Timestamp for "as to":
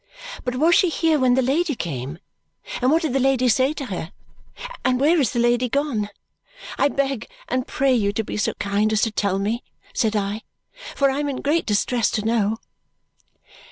8.91-9.11